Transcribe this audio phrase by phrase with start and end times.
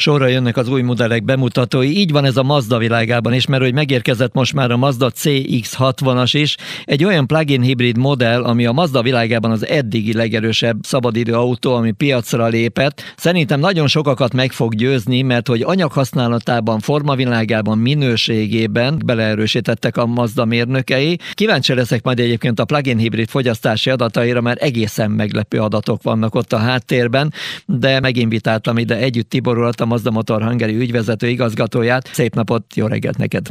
[0.00, 1.96] sorra jönnek az új modellek bemutatói.
[1.96, 6.30] Így van ez a Mazda világában is, mert hogy megérkezett most már a Mazda CX-60-as
[6.32, 11.74] is, egy olyan plug-in hibrid modell, ami a Mazda világában az eddigi legerősebb szabadidő autó,
[11.74, 13.02] ami piacra lépett.
[13.16, 21.18] Szerintem nagyon sokakat meg fog győzni, mert hogy anyaghasználatában, formavilágában, minőségében beleerősítettek a Mazda mérnökei.
[21.32, 26.52] Kíváncsi leszek majd egyébként a plug-in hibrid fogyasztási adataira, mert egészen meglepő adatok vannak ott
[26.52, 27.32] a háttérben,
[27.66, 32.06] de meginvitáltam ide együtt Tibor urat, a Mazda Motor Hungary ügyvezető igazgatóját.
[32.06, 33.46] Szép napot, jó reggelt neked!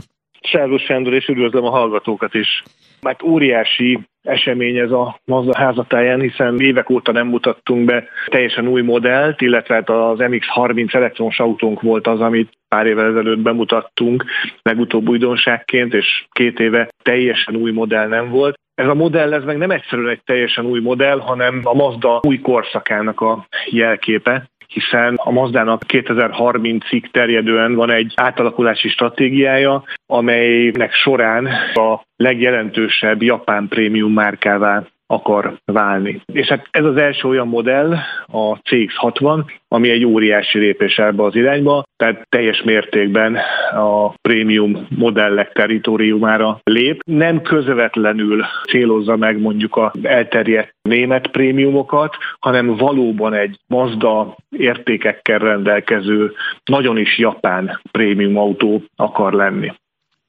[0.51, 2.63] Szervusz Sándor, és üdvözlöm a hallgatókat is.
[3.01, 8.81] Mert óriási esemény ez a Mazda házatáján, hiszen évek óta nem mutattunk be teljesen új
[8.81, 14.25] modellt, illetve hát az MX-30 elektromos autónk volt az, amit pár évvel ezelőtt bemutattunk,
[14.61, 18.57] legutóbb újdonságként, és két éve teljesen új modell nem volt.
[18.75, 22.39] Ez a modell, ez meg nem egyszerűen egy teljesen új modell, hanem a Mazda új
[22.39, 32.01] korszakának a jelképe hiszen a Mazdának 2030-ig terjedően van egy átalakulási stratégiája, amelynek során a
[32.15, 36.21] legjelentősebb japán prémium márkává akar válni.
[36.33, 37.93] És hát ez az első olyan modell,
[38.25, 43.37] a CX-60, ami egy óriási lépés ebbe az irányba, tehát teljes mértékben
[43.71, 47.01] a prémium modellek teritoriumára lép.
[47.05, 56.31] Nem közvetlenül célozza meg mondjuk a elterjedt német prémiumokat, hanem valóban egy Mazda értékekkel rendelkező,
[56.63, 59.71] nagyon is japán prémium autó akar lenni.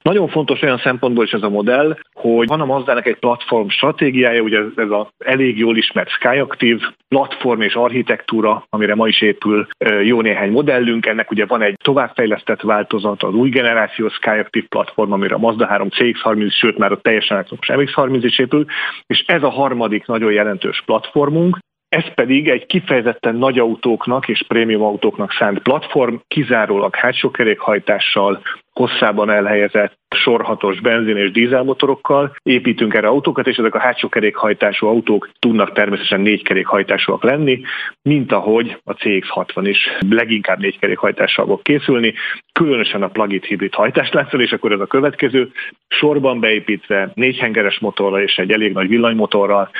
[0.03, 4.43] Nagyon fontos olyan szempontból is ez a modell, hogy van a Mazdának egy platform stratégiája,
[4.43, 9.67] ugye ez az elég jól ismert Skyactiv platform és architektúra, amire ma is épül
[10.03, 11.07] jó néhány modellünk.
[11.07, 15.89] Ennek ugye van egy továbbfejlesztett változat, az új generáció Skyactiv platform, amire a Mazda 3
[15.91, 18.65] CX-30, sőt már a teljesen elektromos MX-30 is épül,
[19.07, 24.83] és ez a harmadik nagyon jelentős platformunk, ez pedig egy kifejezetten nagy autóknak és prémium
[24.83, 28.43] autóknak szánt platform, kizárólag hátsó kerékhajtással,
[28.81, 32.35] hosszában elhelyezett sorhatos benzin és dízelmotorokkal.
[32.43, 37.61] Építünk erre autókat, és ezek a hátsó kerékhajtású autók tudnak természetesen négy kerékhajtásúak lenni,
[38.03, 39.79] mint ahogy a CX-60 is
[40.09, 42.15] leginkább négy kerékhajtással fog készülni,
[42.53, 45.51] különösen a plug-in hibrid hajtáslánccal, és akkor ez a következő,
[45.89, 49.71] sorban beépítve négyhengeres motorral és egy elég nagy villanymotorral,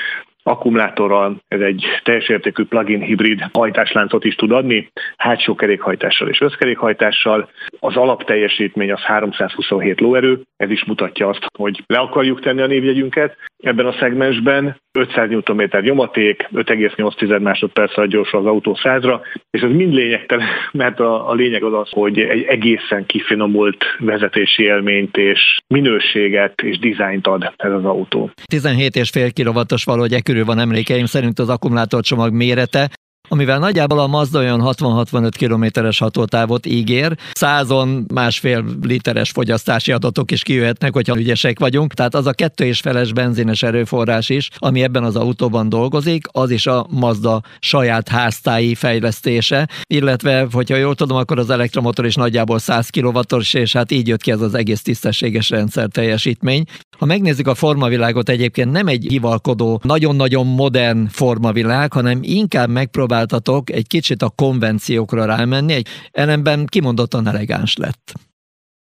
[0.43, 7.49] akkumulátorral, ez egy teljes értékű plug-in hibrid hajtásláncot is tud adni, hátsó kerékhajtással és összkerékhajtással.
[7.79, 13.37] Az alapteljesítmény az 327 lóerő, ez is mutatja azt, hogy le akarjuk tenni a névjegyünket
[13.57, 14.79] ebben a szegmensben.
[14.93, 21.29] 500 Nm nyomaték, 5,8 másodperc gyorsul az autó százra, és ez mind lényegtelen, mert a,
[21.29, 27.53] a lényeg az az, hogy egy egészen kifinomult vezetési élményt és minőséget és dizájnt ad
[27.57, 28.29] ez az autó.
[28.53, 32.91] 17,5 kW-os valahogy e körül van emlékeim szerint az akkumulátorcsomag mérete,
[33.29, 40.43] amivel nagyjából a Mazda olyan 60-65 kilométeres hatótávot ígér, százon másfél literes fogyasztási adatok is
[40.43, 45.03] kijöhetnek, hogyha ügyesek vagyunk, tehát az a kettő és feles benzines erőforrás is, ami ebben
[45.03, 51.39] az autóban dolgozik, az is a Mazda saját háztáji fejlesztése, illetve, hogyha jól tudom, akkor
[51.39, 53.19] az elektromotor is nagyjából 100 kw
[53.51, 56.63] és hát így jött ki ez az egész tisztességes rendszer teljesítmény.
[57.01, 63.87] Ha megnézzük a formavilágot, egyébként nem egy hivalkodó, nagyon-nagyon modern formavilág, hanem inkább megpróbáltatok egy
[63.87, 68.13] kicsit a konvenciókra rámenni, egy ellenben kimondottan elegáns lett.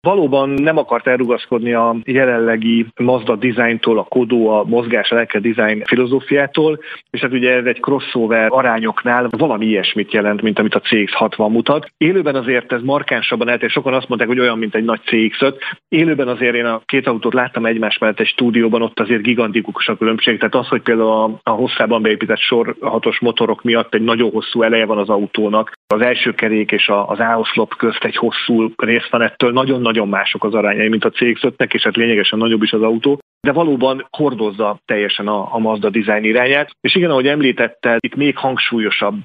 [0.07, 6.79] Valóban nem akart elrugaszkodni a jelenlegi Mazda dizájntól, a kodó, a mozgás lelke design filozófiától,
[7.09, 11.87] és hát ugye ez egy crossover arányoknál valami ilyesmit jelent, mint amit a CX-60 mutat.
[11.97, 15.53] Élőben azért ez markánsabban eltér, sokan azt mondták, hogy olyan, mint egy nagy CX-5.
[15.87, 19.97] Élőben azért én a két autót láttam egymás mellett egy stúdióban, ott azért gigantikus a
[19.97, 20.37] különbség.
[20.37, 24.61] Tehát az, hogy például a, a hosszában beépített sor hatos motorok miatt egy nagyon hosszú
[24.61, 29.21] eleje van az autónak, az első kerék és az áoszlop közt egy hosszú rész van
[29.21, 32.81] ettől, nagyon nagyon mások az arányai, mint a CX-5-nek, és hát lényegesen nagyobb is az
[32.81, 36.69] autó de valóban hordozza teljesen a, a Mazda design irányát.
[36.81, 39.15] És igen, ahogy említette, itt még hangsúlyosabb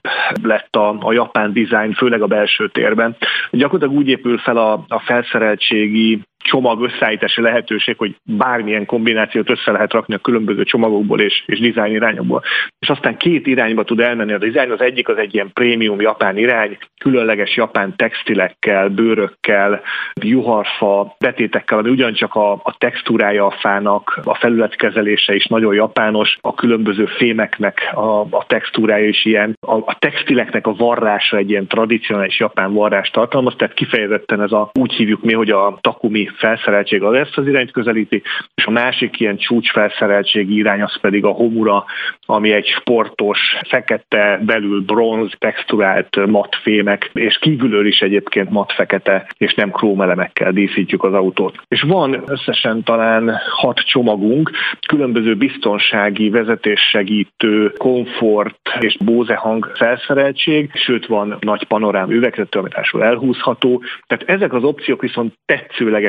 [0.43, 3.17] lett a, a japán design, főleg a belső térben.
[3.51, 9.93] Gyakorlatilag úgy épül fel a, a felszereltségi csomag összeállítási lehetőség, hogy bármilyen kombinációt össze lehet
[9.93, 12.43] rakni a különböző csomagokból és, és dizájn irányokból.
[12.79, 16.37] És aztán két irányba tud elmenni a dizájn, az egyik az egy ilyen prémium japán
[16.37, 19.81] irány, különleges japán textilekkel, bőrökkel,
[20.23, 26.55] juharfa betétekkel, ami ugyancsak a, a textúrája a fának, a felületkezelése is nagyon japános, a
[26.55, 32.39] különböző fémeknek a, a textúrája is ilyen, a, a textileknek a varrása egy ilyen tradicionális
[32.39, 37.15] japán varrás tartalmaz, tehát kifejezetten ez a, úgy hívjuk mi, hogy a takumi felszereltség az
[37.15, 38.23] ezt az irányt közelíti,
[38.55, 41.85] és a másik ilyen csúcsfelszereltségi irány az pedig a Homura,
[42.27, 43.39] ami egy sportos,
[43.69, 51.13] fekete, belül bronz, texturált matfémek, és kívülről is egyébként matfekete és nem krómelemekkel díszítjük az
[51.13, 51.57] autót.
[51.69, 54.51] És van összesen talán hat csomagunk,
[54.89, 63.83] különböző biztonsági, vezetéssegítő, komfort és Bose hang felszereltség, sőt van nagy panorám üvegzető, amit elhúzható.
[64.07, 65.35] Tehát ezek az opciók viszont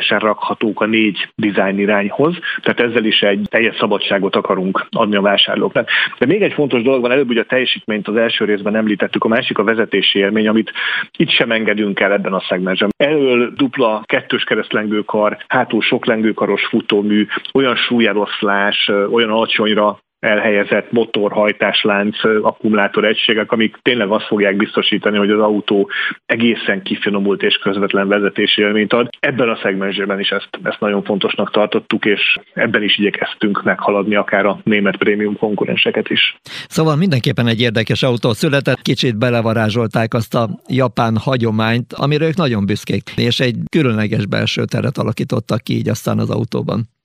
[0.10, 5.22] tetszőlegesen rakhatók a négy design irányhoz, tehát ezzel is egy teljes szabadságot akarunk adni a
[5.22, 5.90] vásárlóknak.
[6.18, 9.28] De még egy fontos dolog van, előbb ugye a teljesítményt az első részben említettük, a
[9.28, 10.72] másik a vezetési élmény, amit
[11.18, 12.90] itt sem engedünk el ebben a szegmensben.
[12.98, 23.06] Elől dupla kettős keresztlengőkar, hátul sok lengőkaros futómű, olyan súlyeloszlás, olyan alacsonyra elhelyezett motorhajtáslánc akkumulátor
[23.06, 25.90] egységek, amik tényleg azt fogják biztosítani, hogy az autó
[26.26, 29.10] egészen kifinomult és közvetlen vezetési élményt ad.
[29.20, 34.46] Ebben a szegmensben is ezt, ezt nagyon fontosnak tartottuk, és ebben is igyekeztünk meghaladni akár
[34.46, 36.36] a német prémium konkurenseket is.
[36.68, 42.66] Szóval mindenképpen egy érdekes autó született, kicsit belevarázsolták azt a japán hagyományt, amire ők nagyon
[42.66, 46.99] büszkék, és egy különleges belső teret alakítottak ki így aztán az autóban.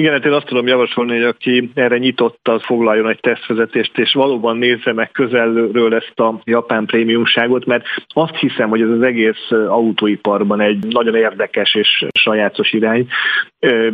[0.00, 4.12] Igen, hát én azt tudom javasolni, hogy aki erre nyitott, az foglaljon egy tesztvezetést, és
[4.12, 9.50] valóban nézze meg közelről ezt a japán prémiumságot, mert azt hiszem, hogy ez az egész
[9.68, 13.06] autóiparban egy nagyon érdekes és sajátos irány,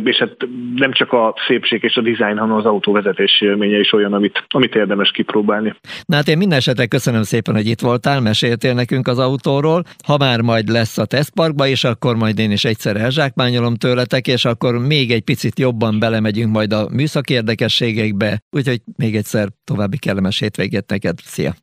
[0.03, 0.35] és hát
[0.75, 4.75] nem csak a szépség és a dizájn, hanem az autóvezetési élménye is olyan, amit, amit
[4.75, 5.75] érdemes kipróbálni.
[6.05, 9.83] Na hát én minden esetre köszönöm szépen, hogy itt voltál, meséltél nekünk az autóról.
[10.05, 14.45] Ha már majd lesz a tesztparkba, és akkor majd én is egyszer elzsákmányolom tőletek, és
[14.45, 15.59] akkor még egy picit
[15.99, 21.17] belemegyünk majd a műszaki érdekességekbe, úgyhogy még egyszer további kellemes hétvégét neked.
[21.17, 21.53] Szia!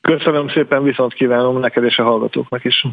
[0.00, 2.86] Köszönöm szépen, viszont kívánom neked és a hallgatóknak is.